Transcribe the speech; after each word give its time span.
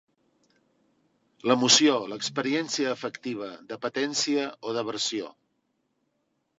L'emoció, 1.51 1.99
l'experiència 2.15 2.97
afectiva, 2.97 3.53
d'apetència 3.69 4.51
o 4.71 4.77
d'aversió. 4.81 5.33